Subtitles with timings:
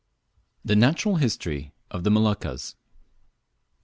[0.65, 2.73] THE NATURAL HISTORY OF THE MOLUCCAS.